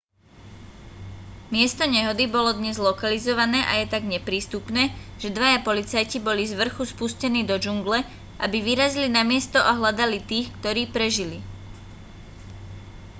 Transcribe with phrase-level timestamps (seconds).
[1.53, 4.83] miesto nehody bolo dnes lokalizované a je tak neprístupné
[5.21, 7.99] že dvaja policajti boli zvrchu spustení do džungle
[8.45, 11.39] aby vyrazili na miesto a hľadali tých ktorí prežili